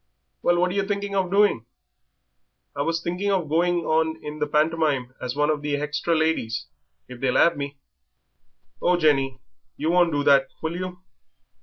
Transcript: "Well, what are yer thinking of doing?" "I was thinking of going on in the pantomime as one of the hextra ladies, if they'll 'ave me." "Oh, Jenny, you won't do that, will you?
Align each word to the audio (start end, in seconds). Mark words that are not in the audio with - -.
"Well, 0.41 0.57
what 0.59 0.71
are 0.71 0.73
yer 0.73 0.87
thinking 0.87 1.13
of 1.13 1.29
doing?" 1.29 1.67
"I 2.75 2.81
was 2.81 3.03
thinking 3.03 3.29
of 3.31 3.47
going 3.47 3.81
on 3.85 4.19
in 4.25 4.39
the 4.39 4.47
pantomime 4.47 5.13
as 5.21 5.35
one 5.35 5.51
of 5.51 5.61
the 5.61 5.75
hextra 5.75 6.17
ladies, 6.17 6.65
if 7.07 7.19
they'll 7.19 7.37
'ave 7.37 7.53
me." 7.55 7.77
"Oh, 8.81 8.97
Jenny, 8.97 9.39
you 9.77 9.91
won't 9.91 10.11
do 10.11 10.23
that, 10.23 10.47
will 10.63 10.75
you? 10.75 11.03